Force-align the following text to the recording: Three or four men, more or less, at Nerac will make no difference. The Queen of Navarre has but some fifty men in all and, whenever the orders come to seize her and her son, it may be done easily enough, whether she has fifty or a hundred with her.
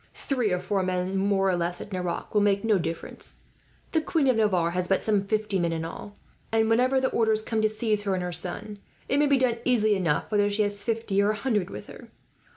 Three 0.15 0.51
or 0.51 0.57
four 0.57 0.81
men, 0.81 1.15
more 1.15 1.47
or 1.47 1.55
less, 1.55 1.79
at 1.79 1.91
Nerac 1.93 2.33
will 2.33 2.41
make 2.41 2.63
no 2.63 2.79
difference. 2.79 3.43
The 3.91 4.01
Queen 4.01 4.25
of 4.27 4.35
Navarre 4.37 4.71
has 4.71 4.87
but 4.87 5.03
some 5.03 5.27
fifty 5.27 5.59
men 5.59 5.71
in 5.71 5.85
all 5.85 6.17
and, 6.51 6.67
whenever 6.71 6.99
the 6.99 7.11
orders 7.11 7.43
come 7.43 7.61
to 7.61 7.69
seize 7.69 8.01
her 8.01 8.15
and 8.15 8.23
her 8.23 8.31
son, 8.31 8.79
it 9.07 9.19
may 9.19 9.27
be 9.27 9.37
done 9.37 9.59
easily 9.63 9.93
enough, 9.93 10.31
whether 10.31 10.49
she 10.49 10.63
has 10.63 10.83
fifty 10.83 11.21
or 11.21 11.29
a 11.29 11.35
hundred 11.35 11.69
with 11.69 11.85
her. 11.85 12.09